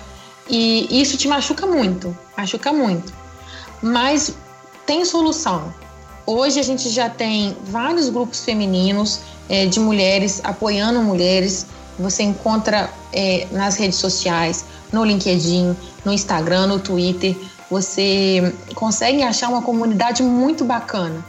[0.49, 3.13] e isso te machuca muito, machuca muito.
[3.81, 4.35] Mas
[4.85, 5.73] tem solução.
[6.25, 11.65] Hoje a gente já tem vários grupos femininos é, de mulheres apoiando mulheres.
[11.97, 17.35] Você encontra é, nas redes sociais, no LinkedIn, no Instagram, no Twitter.
[17.69, 21.23] Você consegue achar uma comunidade muito bacana.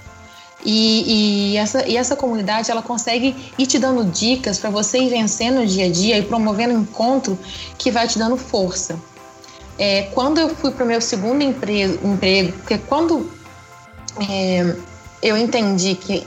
[0.65, 5.11] E, e, essa, e essa comunidade ela consegue ir te dando dicas para você ir
[5.11, 7.39] vencendo o dia a dia e promovendo um encontro
[7.77, 8.99] que vai te dando força.
[9.79, 13.31] É, quando eu fui para o meu segundo emprego, emprego porque quando
[14.29, 14.75] é,
[15.23, 16.27] eu entendi que,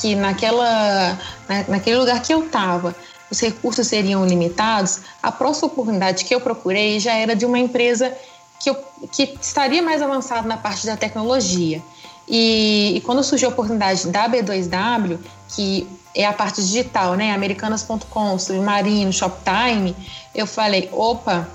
[0.00, 2.94] que naquela, na, naquele lugar que eu estava
[3.30, 8.16] os recursos seriam limitados, a próxima oportunidade que eu procurei já era de uma empresa
[8.60, 8.76] que, eu,
[9.12, 11.82] que estaria mais avançada na parte da tecnologia.
[12.28, 17.32] E, e, quando surgiu a oportunidade da B2W, que é a parte digital, né?
[17.32, 19.94] Americanas.com, Submarino, Shoptime,
[20.34, 21.48] eu falei, opa,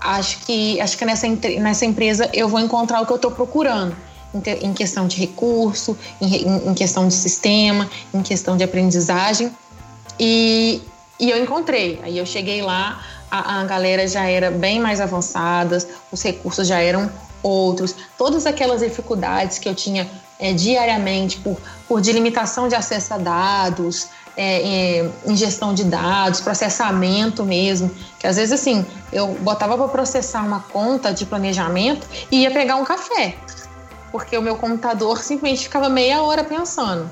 [0.00, 1.26] acho que acho que nessa,
[1.60, 3.96] nessa empresa eu vou encontrar o que eu estou procurando.
[4.62, 9.50] Em, questão de recurso, em, em, questão de sistema, em questão de aprendizagem.
[10.20, 10.80] E,
[11.18, 11.98] e eu encontrei.
[12.04, 16.78] Aí eu cheguei lá, a, a galera já era bem mais avançada, os recursos já
[16.80, 17.10] eram
[17.42, 23.18] outros, todas aquelas dificuldades que eu tinha é, diariamente por, por delimitação de acesso a
[23.18, 29.88] dados, é, é, ingestão de dados, processamento mesmo, que às vezes assim, eu botava para
[29.88, 33.36] processar uma conta de planejamento e ia pegar um café,
[34.10, 37.10] porque o meu computador simplesmente ficava meia hora pensando.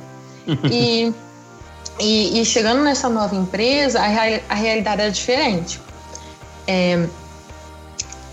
[0.71, 1.13] e,
[2.01, 4.05] e, e, chegando nessa nova empresa, a,
[4.49, 5.81] a realidade era diferente.
[6.67, 7.07] É,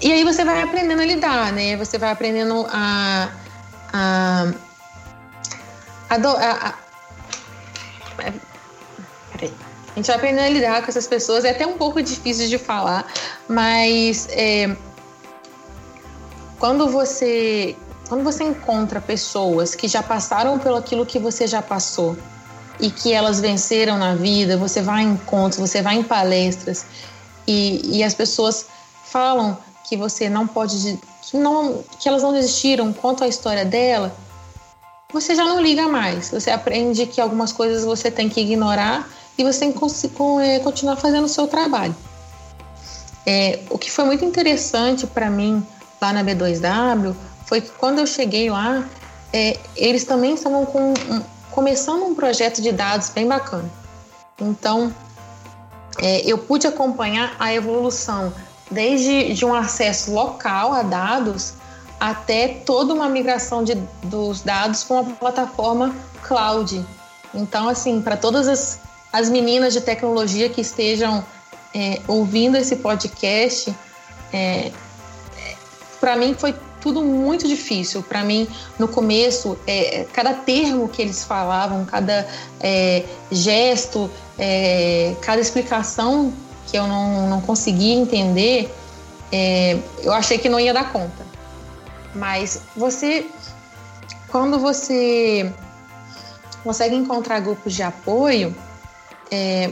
[0.01, 1.75] e aí você vai aprendendo a lidar, né?
[1.77, 3.29] Você vai aprendendo a.
[3.93, 4.51] a,
[6.09, 6.73] a, a, a
[9.31, 9.53] peraí.
[9.93, 11.45] A gente vai aprendendo a lidar com essas pessoas.
[11.45, 13.07] É até um pouco difícil de falar,
[13.47, 14.75] mas é,
[16.59, 17.75] quando você
[18.07, 22.15] quando você encontra pessoas que já passaram pelo aquilo que você já passou
[22.79, 26.85] e que elas venceram na vida, você vai em encontros, você vai em palestras
[27.47, 28.67] e, e as pessoas
[29.05, 34.15] falam que você não pode, que, não, que elas não desistiram, conta a história dela,
[35.11, 36.29] você já não liga mais.
[36.31, 39.79] Você aprende que algumas coisas você tem que ignorar e você tem que
[40.41, 41.95] é, continuar fazendo o seu trabalho.
[43.25, 45.65] É, o que foi muito interessante para mim
[46.01, 48.87] lá na B2W foi que quando eu cheguei lá,
[49.33, 51.21] é, eles também estavam com, um,
[51.51, 53.69] começando um projeto de dados bem bacana.
[54.39, 54.93] Então,
[55.99, 58.33] é, eu pude acompanhar a evolução
[58.69, 61.53] desde de um acesso local a dados
[61.99, 66.85] até toda uma migração de, dos dados com a plataforma cloud.
[67.33, 68.79] Então, assim, para todas as,
[69.11, 71.23] as meninas de tecnologia que estejam
[71.73, 73.73] é, ouvindo esse podcast,
[74.33, 74.71] é,
[75.99, 78.03] para mim foi tudo muito difícil.
[78.03, 78.47] Para mim,
[78.77, 82.27] no começo, é, cada termo que eles falavam, cada
[82.61, 86.31] é, gesto, é, cada explicação
[86.67, 88.73] que eu não, não conseguia entender,
[89.31, 91.25] é, eu achei que não ia dar conta.
[92.13, 93.27] Mas você,
[94.29, 95.51] quando você
[96.63, 98.55] consegue encontrar grupos de apoio
[99.31, 99.69] é,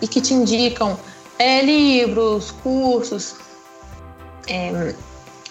[0.00, 0.98] e que te indicam
[1.38, 3.36] é, livros, cursos,
[4.46, 4.94] é,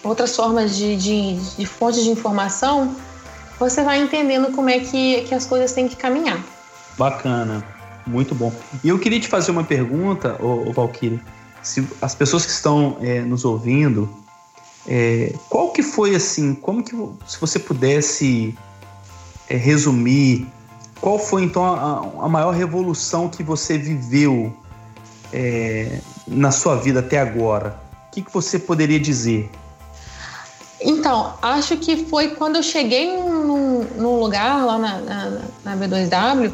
[0.02, 2.94] outras formas de, de, de fontes de informação,
[3.58, 6.40] você vai entendendo como é que, que as coisas têm que caminhar.
[6.96, 7.77] Bacana.
[8.08, 8.50] Muito bom.
[8.82, 11.20] E eu queria te fazer uma pergunta, ô, ô Valkyrie.
[11.62, 14.08] Se as pessoas que estão é, nos ouvindo,
[14.86, 18.56] é, qual que foi assim, como que, se você pudesse
[19.48, 20.46] é, resumir,
[21.00, 24.56] qual foi então a, a, maior revolução que você viveu
[25.30, 27.78] é, na sua vida até agora?
[28.08, 29.50] O que, que você poderia dizer?
[30.80, 36.52] Então, acho que foi quando eu cheguei num, num lugar lá na, na, na B2W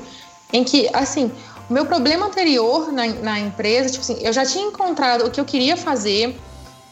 [0.55, 1.33] em que, assim,
[1.69, 5.40] o meu problema anterior na, na empresa, tipo assim, eu já tinha encontrado o que
[5.40, 6.40] eu queria fazer,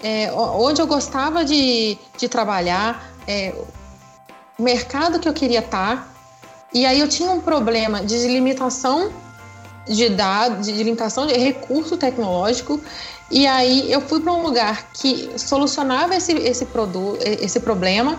[0.02, 3.54] é, onde eu gostava de, de trabalhar, é,
[4.58, 6.12] o mercado que eu queria estar,
[6.74, 9.12] e aí eu tinha um problema de limitação
[9.86, 12.80] de dados, de limitação de recurso tecnológico,
[13.30, 18.18] e aí eu fui para um lugar que solucionava esse, esse, produto, esse problema,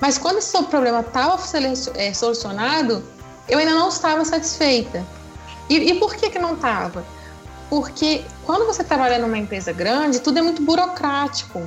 [0.00, 1.38] mas quando esse problema estava
[1.94, 3.04] é, solucionado,
[3.48, 5.04] eu ainda não estava satisfeita.
[5.68, 7.04] E, e por que, que não estava?
[7.68, 11.62] Porque quando você trabalha numa empresa grande, tudo é muito burocrático.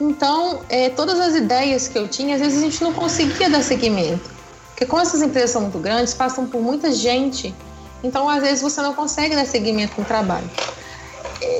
[0.00, 3.62] Então, é, todas as ideias que eu tinha, às vezes a gente não conseguia dar
[3.62, 4.30] seguimento.
[4.68, 7.54] Porque como essas empresas são muito grandes, passam por muita gente
[8.02, 10.48] Então, às vezes, você não consegue dar seguimento no trabalho.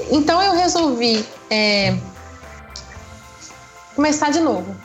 [0.08, 1.98] Então, eu resolvi é,
[3.96, 4.76] começar de novo.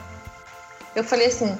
[0.96, 1.56] Eu falei assim,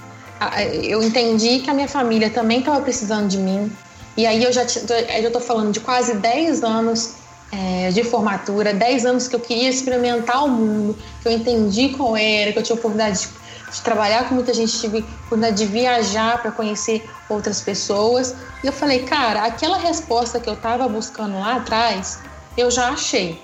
[0.83, 3.71] eu entendi que a minha família também estava precisando de mim.
[4.17, 7.15] E aí eu já estou falando de quase 10 anos
[7.53, 12.17] é, de formatura, 10 anos que eu queria experimentar o mundo, que eu entendi qual
[12.17, 16.41] era, que eu tinha oportunidade de, de trabalhar com muita gente, tive oportunidade de viajar
[16.43, 18.35] para conhecer outras pessoas.
[18.63, 22.21] E eu falei, cara, aquela resposta que eu estava buscando lá atrás,
[22.57, 23.41] eu já achei.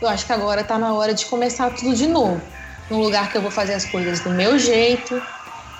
[0.00, 2.40] Eu acho que agora está na hora de começar tudo de novo.
[2.90, 5.20] Num lugar que eu vou fazer as coisas do meu jeito,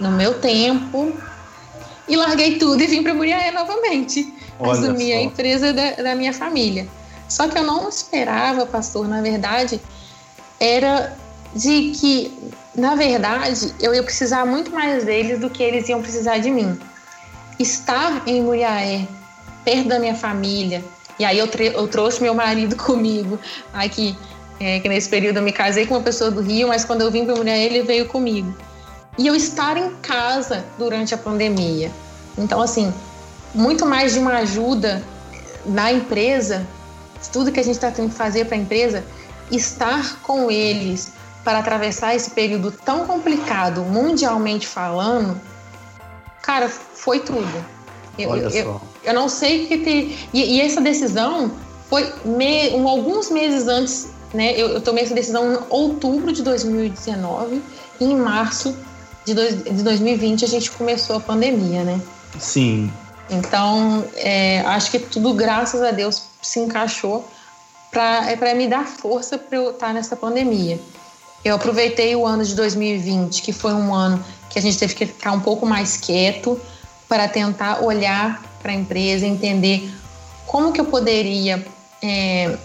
[0.01, 1.13] no meu tempo.
[2.09, 4.33] E larguei tudo e vim para Muriaé novamente.
[4.59, 5.19] Olha assumir só.
[5.19, 6.87] a empresa da, da minha família.
[7.29, 9.81] Só que eu não esperava, pastor, na verdade,
[10.61, 11.17] era
[11.55, 12.33] de que,
[12.75, 16.79] na verdade, eu ia precisar muito mais deles do que eles iam precisar de mim.
[17.59, 19.09] Estar em Muriaé,
[19.65, 20.85] perto da minha família,
[21.19, 23.39] e aí eu, eu trouxe meu marido comigo
[23.73, 24.17] aqui,
[24.61, 27.11] é, que nesse período eu me casei com uma pessoa do Rio, mas quando eu
[27.11, 28.55] vim para Muriaé, ele veio comigo.
[29.19, 31.91] E eu estar em casa durante a pandemia.
[32.37, 32.93] Então, assim,
[33.55, 35.03] muito mais de uma ajuda
[35.65, 36.67] na empresa
[37.33, 39.05] tudo que a gente está tendo que fazer para a empresa,
[39.51, 41.13] estar com eles
[41.45, 45.41] para atravessar esse período tão complicado, mundialmente falando,
[46.43, 47.65] cara, foi tudo.
[48.19, 48.81] Eu, Olha eu, só.
[49.05, 50.19] eu não sei que ter.
[50.33, 51.53] E, e essa decisão
[51.89, 54.53] foi me, um, alguns meses antes, né?
[54.53, 57.63] Eu, eu, tomei essa decisão em outubro de 2019
[58.01, 58.77] e em março
[59.27, 62.01] de, dois, de 2020 a gente começou a pandemia, né?
[62.39, 62.91] Sim.
[63.29, 67.29] Então, é, acho que tudo, graças a Deus, se encaixou
[67.91, 70.79] para é me dar força para eu estar nessa pandemia.
[71.45, 75.07] Eu aproveitei o ano de 2020, que foi um ano que a gente teve que
[75.07, 76.61] ficar um pouco mais quieto
[77.09, 79.91] para tentar olhar para a empresa, entender
[80.47, 81.65] como que eu poderia
[82.03, 82.57] é,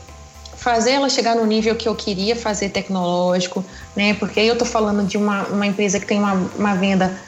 [0.62, 4.14] fazer ela chegar no nível que eu queria fazer tecnológico, né?
[4.14, 7.20] Porque aí eu estou falando de uma, uma empresa que tem uma, uma venda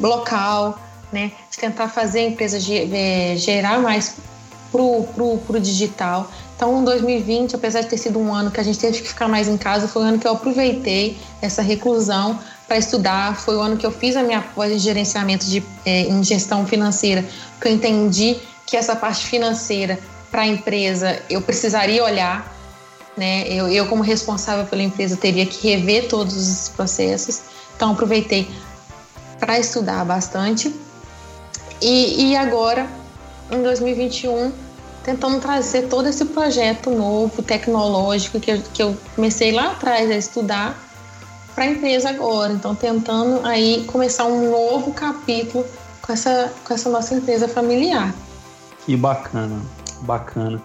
[0.00, 0.78] local,
[1.12, 1.32] né?
[1.50, 4.14] De tentar fazer a empresa é, gerar mais
[4.70, 6.30] pro, pro, pro digital.
[6.54, 9.48] Então, 2020, apesar de ter sido um ano que a gente teve que ficar mais
[9.48, 13.36] em casa, foi o ano que eu aproveitei essa reclusão para estudar.
[13.40, 16.64] Foi o ano que eu fiz a minha pós em gerenciamento de, é, em gestão
[16.64, 19.98] financeira, porque eu entendi que essa parte financeira
[20.30, 22.54] para a empresa eu precisaria olhar.
[23.16, 23.48] Né?
[23.48, 27.42] Eu, eu, como responsável pela empresa, teria que rever todos os processos.
[27.74, 28.48] Então, aproveitei
[29.38, 30.74] para estudar bastante.
[31.80, 32.86] E, e agora,
[33.50, 34.52] em 2021,
[35.04, 40.16] tentando trazer todo esse projeto novo, tecnológico, que eu, que eu comecei lá atrás a
[40.16, 40.76] estudar
[41.54, 42.52] para a empresa agora.
[42.52, 45.64] Então, tentando aí começar um novo capítulo
[46.02, 48.14] com essa, com essa nossa empresa familiar.
[48.84, 49.60] Que bacana,
[50.02, 50.62] bacana.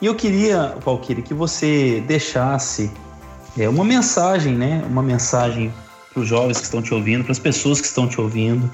[0.00, 2.90] E eu queria, Valquíria, que você deixasse
[3.58, 4.84] é, uma mensagem, né?
[4.88, 5.72] Uma mensagem
[6.12, 8.70] para os jovens que estão te ouvindo, para as pessoas que estão te ouvindo.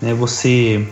[0.00, 0.14] Né?
[0.14, 0.86] Você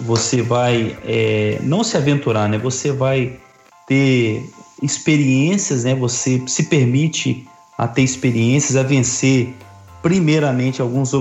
[0.00, 2.58] você vai é, não se aventurar, né?
[2.58, 3.38] Você vai
[3.86, 4.50] ter
[4.82, 5.94] experiências, né?
[5.94, 9.54] Você se permite a ter experiências, a vencer
[10.02, 11.12] primeiramente alguns,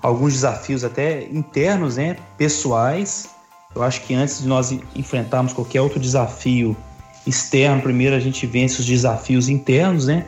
[0.00, 2.16] alguns desafios até internos, né?
[2.38, 3.28] Pessoais.
[3.74, 6.76] Eu acho que antes de nós enfrentarmos qualquer outro desafio
[7.26, 10.24] externo, primeiro a gente vence os desafios internos, né?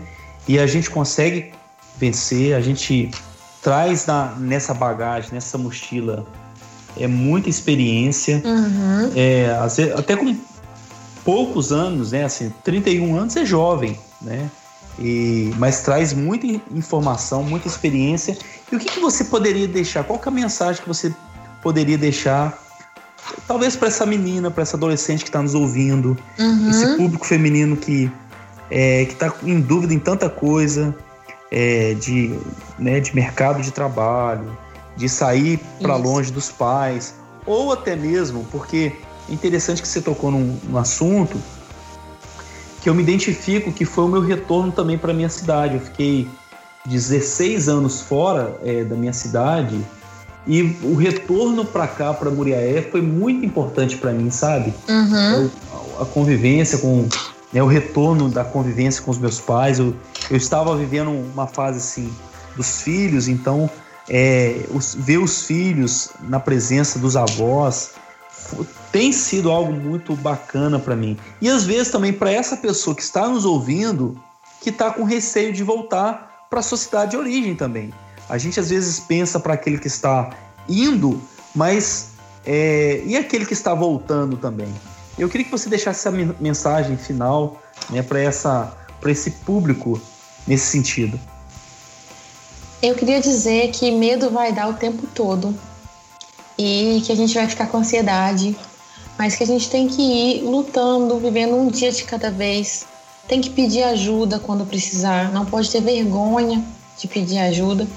[0.48, 1.52] E a gente consegue
[1.98, 3.11] vencer, a gente
[3.62, 6.26] traz na, nessa bagagem, nessa mochila
[6.98, 9.12] é muita experiência, uhum.
[9.14, 9.50] é,
[9.96, 10.37] até com
[11.24, 12.24] poucos anos, né?
[12.24, 14.50] Assim, 31 anos é jovem, né?
[14.98, 18.38] E, mas traz muita informação, muita experiência.
[18.70, 20.04] E o que, que você poderia deixar?
[20.04, 21.14] Qual é a mensagem que você
[21.62, 22.56] poderia deixar,
[23.47, 26.71] talvez para essa menina, para essa adolescente que está nos ouvindo, uhum.
[26.71, 28.11] esse público feminino que
[28.71, 30.95] é, que está em dúvida em tanta coisa,
[31.51, 32.37] é, de,
[32.79, 34.57] né, de mercado de trabalho,
[34.97, 38.93] de sair para longe dos pais, ou até mesmo, porque
[39.29, 41.41] é interessante que você tocou num, num assunto
[42.83, 45.74] que eu me identifico que foi o meu retorno também para minha cidade.
[45.74, 46.29] Eu fiquei
[46.87, 49.85] 16 anos fora é, da minha cidade
[50.47, 54.72] e o retorno para cá, para Muriaé, foi muito importante para mim, sabe?
[54.88, 55.51] Uhum.
[56.01, 57.09] a convivência com.
[57.53, 59.78] Né, o retorno da convivência com os meus pais.
[59.78, 59.94] Eu,
[60.30, 62.12] eu estava vivendo uma fase assim
[62.57, 63.70] dos filhos, então
[64.09, 67.92] é, os, ver os filhos na presença dos avós
[68.92, 71.16] tem sido algo muito bacana para mim.
[71.40, 74.20] E às vezes também para essa pessoa que está nos ouvindo,
[74.61, 77.92] que está com receio de voltar para a sua cidade de origem também.
[78.29, 80.31] A gente às vezes pensa para aquele que está
[80.68, 81.22] indo,
[81.55, 82.09] mas
[82.45, 84.72] é, e aquele que está voltando também.
[85.18, 87.61] Eu queria que você deixasse essa mensagem final
[87.91, 90.01] né, para esse público
[90.47, 91.18] nesse sentido.
[92.83, 95.55] Eu queria dizer que medo vai dar o tempo todo
[96.59, 98.57] e que a gente vai ficar com ansiedade,
[99.18, 102.85] mas que a gente tem que ir lutando, vivendo um dia de cada vez.
[103.27, 106.62] Tem que pedir ajuda quando precisar, não pode ter vergonha
[106.99, 107.89] de pedir ajuda.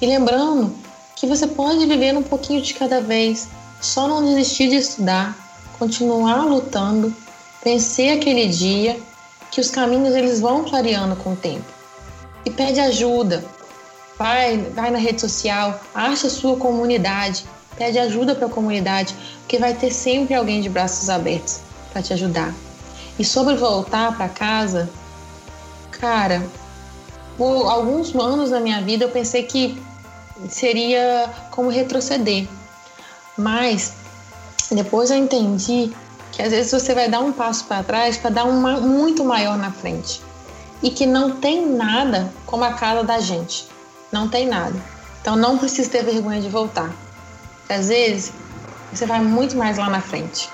[0.00, 0.74] E lembrando
[1.14, 3.48] que você pode viver um pouquinho de cada vez,
[3.80, 5.34] só não desistir de estudar,
[5.78, 7.14] continuar lutando,
[7.64, 8.98] vencer aquele dia,
[9.50, 11.64] que os caminhos eles vão clareando com o tempo.
[12.44, 13.42] E pede ajuda.
[14.18, 17.44] Vai, vai na rede social, acha sua comunidade,
[17.76, 21.60] pede ajuda para a comunidade, porque vai ter sempre alguém de braços abertos
[21.92, 22.54] para te ajudar.
[23.18, 24.88] E sobre voltar para casa,
[25.90, 26.46] cara,
[27.36, 29.78] por alguns anos da minha vida eu pensei que
[30.48, 32.46] seria como retroceder.
[33.36, 33.92] Mas
[34.70, 35.92] depois eu entendi
[36.32, 39.56] que às vezes você vai dar um passo para trás para dar um muito maior
[39.56, 40.22] na frente.
[40.82, 43.66] E que não tem nada como a casa da gente.
[44.12, 44.76] Não tem nada.
[45.20, 46.92] Então não precisa ter vergonha de voltar.
[47.68, 48.32] Às vezes
[48.92, 50.48] você vai muito mais lá na frente.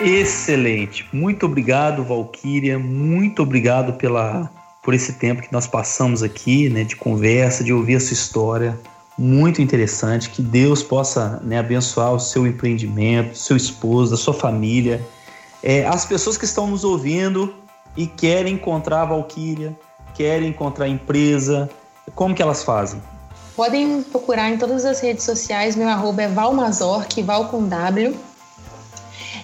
[0.00, 1.08] Excelente.
[1.12, 2.78] Muito obrigado, Valquíria.
[2.78, 4.50] Muito obrigado pela,
[4.82, 8.78] por esse tempo que nós passamos aqui, né, de conversa, de ouvir a sua história
[9.18, 10.30] muito interessante.
[10.30, 15.06] Que Deus possa né, abençoar o seu empreendimento, seu esposo, a sua família.
[15.62, 17.54] É, as pessoas que estão nos ouvindo
[17.96, 19.76] e querem encontrar a Valkyria,
[20.14, 21.68] querem encontrar a empresa,
[22.14, 23.02] como que elas fazem?
[23.54, 25.76] Podem procurar em todas as redes sociais.
[25.76, 28.16] Meu arroba é Valmazork, Val com W.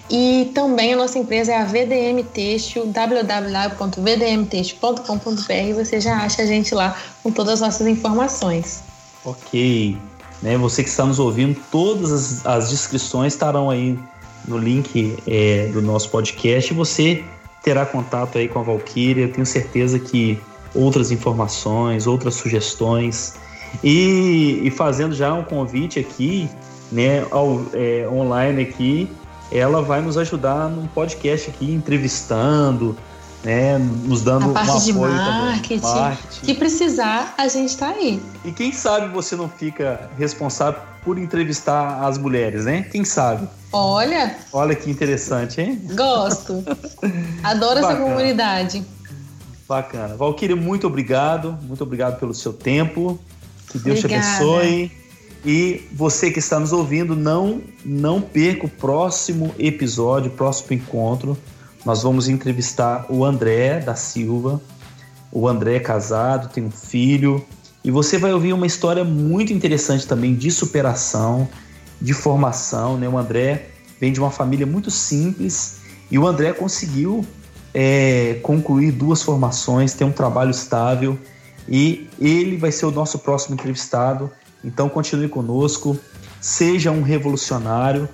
[0.09, 5.73] E também a nossa empresa é a VDM Têxtil, www.vdmtextil.com.br.
[5.75, 8.81] Você já acha a gente lá com todas as nossas informações.
[9.25, 9.97] Ok.
[10.41, 13.99] Né, você que está nos ouvindo, todas as, as descrições estarão aí
[14.47, 17.23] no link é, do nosso podcast você
[17.63, 19.25] terá contato aí com a Valkyria.
[19.25, 20.39] Eu tenho certeza que
[20.73, 23.35] outras informações, outras sugestões
[23.83, 26.49] e, e fazendo já um convite aqui,
[26.91, 29.09] né, ao, é, online aqui,
[29.51, 32.97] ela vai nos ajudar num podcast aqui entrevistando,
[33.43, 36.45] né, nos dando a parte um de marketing, marketing.
[36.45, 38.21] Que precisar, a gente está aí.
[38.43, 42.83] E quem sabe você não fica responsável por entrevistar as mulheres, né?
[42.91, 43.47] Quem sabe?
[43.71, 44.35] Olha!
[44.51, 45.81] Olha que interessante, hein?
[45.95, 46.63] Gosto.
[47.43, 48.83] Adoro essa comunidade.
[49.67, 50.15] Bacana.
[50.15, 51.57] Valquíria, muito obrigado.
[51.61, 53.19] Muito obrigado pelo seu tempo.
[53.69, 54.23] Que Deus Obrigada.
[54.23, 55.06] te abençoe.
[55.45, 61.37] E você que está nos ouvindo, não, não perca o próximo episódio, o próximo encontro
[61.85, 64.61] nós vamos entrevistar o André da Silva.
[65.31, 67.45] O André é casado, tem um filho,
[67.81, 71.47] e você vai ouvir uma história muito interessante também de superação,
[72.01, 72.97] de formação.
[72.97, 73.07] Né?
[73.07, 73.69] O André
[74.01, 75.77] vem de uma família muito simples
[76.11, 77.25] e o André conseguiu
[77.73, 81.17] é, concluir duas formações, ter um trabalho estável
[81.69, 84.29] e ele vai ser o nosso próximo entrevistado.
[84.67, 85.97] Então continue conosco,
[86.41, 88.07] seja um revolucionário.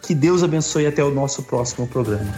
[0.00, 2.32] Que Deus abençoe até o nosso próximo programa.